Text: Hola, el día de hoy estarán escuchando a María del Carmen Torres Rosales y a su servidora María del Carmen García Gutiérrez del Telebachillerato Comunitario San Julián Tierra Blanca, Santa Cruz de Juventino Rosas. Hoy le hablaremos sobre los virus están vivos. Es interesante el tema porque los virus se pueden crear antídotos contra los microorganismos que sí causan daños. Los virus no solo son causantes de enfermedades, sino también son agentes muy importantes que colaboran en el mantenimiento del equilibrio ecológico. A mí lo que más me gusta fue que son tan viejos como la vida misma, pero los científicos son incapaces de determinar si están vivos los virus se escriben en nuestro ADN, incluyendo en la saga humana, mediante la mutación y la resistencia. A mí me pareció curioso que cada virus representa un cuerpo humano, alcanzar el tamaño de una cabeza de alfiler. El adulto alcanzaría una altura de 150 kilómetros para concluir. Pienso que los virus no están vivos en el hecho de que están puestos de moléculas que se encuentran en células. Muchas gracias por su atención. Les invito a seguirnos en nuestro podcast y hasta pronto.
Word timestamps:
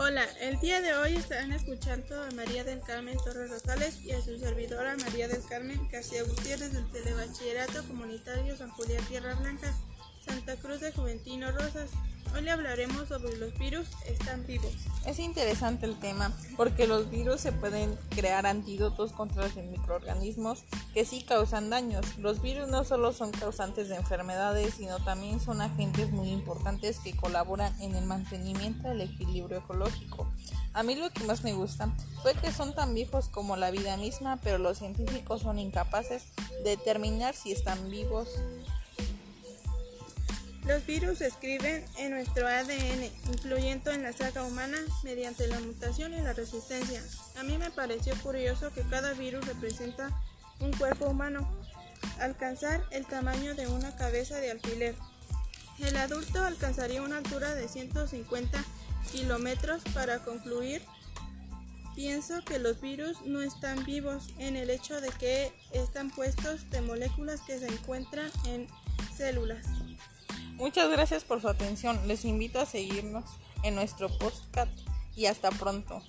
Hola, 0.00 0.24
el 0.40 0.60
día 0.60 0.80
de 0.80 0.94
hoy 0.94 1.16
estarán 1.16 1.50
escuchando 1.50 2.22
a 2.22 2.30
María 2.30 2.62
del 2.62 2.80
Carmen 2.82 3.16
Torres 3.16 3.50
Rosales 3.50 4.00
y 4.04 4.12
a 4.12 4.22
su 4.22 4.38
servidora 4.38 4.96
María 4.96 5.26
del 5.26 5.44
Carmen 5.44 5.88
García 5.90 6.22
Gutiérrez 6.22 6.72
del 6.72 6.86
Telebachillerato 6.92 7.82
Comunitario 7.88 8.56
San 8.56 8.70
Julián 8.70 9.04
Tierra 9.06 9.34
Blanca, 9.34 9.74
Santa 10.24 10.54
Cruz 10.54 10.78
de 10.78 10.92
Juventino 10.92 11.50
Rosas. 11.50 11.90
Hoy 12.34 12.42
le 12.42 12.50
hablaremos 12.50 13.08
sobre 13.08 13.36
los 13.38 13.56
virus 13.58 13.88
están 14.06 14.46
vivos. 14.46 14.72
Es 15.06 15.18
interesante 15.18 15.86
el 15.86 15.98
tema 15.98 16.32
porque 16.56 16.86
los 16.86 17.10
virus 17.10 17.40
se 17.40 17.52
pueden 17.52 17.96
crear 18.10 18.46
antídotos 18.46 19.12
contra 19.12 19.44
los 19.44 19.56
microorganismos 19.56 20.64
que 20.92 21.04
sí 21.04 21.22
causan 21.22 21.70
daños. 21.70 22.18
Los 22.18 22.42
virus 22.42 22.68
no 22.68 22.84
solo 22.84 23.12
son 23.12 23.30
causantes 23.32 23.88
de 23.88 23.96
enfermedades, 23.96 24.74
sino 24.74 25.02
también 25.04 25.40
son 25.40 25.60
agentes 25.60 26.10
muy 26.10 26.28
importantes 26.28 27.00
que 27.00 27.16
colaboran 27.16 27.74
en 27.80 27.94
el 27.94 28.04
mantenimiento 28.04 28.88
del 28.88 29.00
equilibrio 29.00 29.58
ecológico. 29.58 30.30
A 30.74 30.82
mí 30.82 30.94
lo 30.94 31.10
que 31.10 31.24
más 31.24 31.42
me 31.42 31.54
gusta 31.54 31.92
fue 32.22 32.34
que 32.34 32.52
son 32.52 32.74
tan 32.74 32.94
viejos 32.94 33.28
como 33.28 33.56
la 33.56 33.70
vida 33.70 33.96
misma, 33.96 34.38
pero 34.42 34.58
los 34.58 34.78
científicos 34.78 35.42
son 35.42 35.58
incapaces 35.58 36.24
de 36.62 36.70
determinar 36.70 37.34
si 37.34 37.52
están 37.52 37.90
vivos 37.90 38.28
los 40.68 40.84
virus 40.84 41.18
se 41.18 41.28
escriben 41.28 41.82
en 41.96 42.10
nuestro 42.10 42.46
ADN, 42.46 43.10
incluyendo 43.32 43.90
en 43.90 44.02
la 44.02 44.12
saga 44.12 44.44
humana, 44.44 44.76
mediante 45.02 45.46
la 45.46 45.58
mutación 45.60 46.12
y 46.12 46.20
la 46.20 46.34
resistencia. 46.34 47.02
A 47.38 47.42
mí 47.42 47.56
me 47.56 47.70
pareció 47.70 48.14
curioso 48.16 48.70
que 48.74 48.82
cada 48.82 49.14
virus 49.14 49.46
representa 49.46 50.10
un 50.60 50.70
cuerpo 50.74 51.06
humano, 51.06 51.48
alcanzar 52.20 52.84
el 52.90 53.06
tamaño 53.06 53.54
de 53.54 53.66
una 53.66 53.96
cabeza 53.96 54.36
de 54.40 54.50
alfiler. 54.50 54.94
El 55.78 55.96
adulto 55.96 56.44
alcanzaría 56.44 57.00
una 57.00 57.16
altura 57.16 57.54
de 57.54 57.66
150 57.66 58.62
kilómetros 59.10 59.82
para 59.94 60.18
concluir. 60.18 60.82
Pienso 61.94 62.44
que 62.44 62.58
los 62.58 62.78
virus 62.82 63.22
no 63.22 63.40
están 63.40 63.86
vivos 63.86 64.34
en 64.36 64.56
el 64.56 64.68
hecho 64.68 65.00
de 65.00 65.08
que 65.08 65.50
están 65.72 66.10
puestos 66.10 66.68
de 66.68 66.82
moléculas 66.82 67.40
que 67.40 67.58
se 67.58 67.68
encuentran 67.68 68.30
en 68.44 68.68
células. 69.16 69.64
Muchas 70.58 70.90
gracias 70.90 71.22
por 71.22 71.40
su 71.40 71.48
atención. 71.48 71.96
Les 72.08 72.24
invito 72.24 72.58
a 72.58 72.66
seguirnos 72.66 73.24
en 73.62 73.76
nuestro 73.76 74.08
podcast 74.18 74.72
y 75.14 75.26
hasta 75.26 75.50
pronto. 75.52 76.02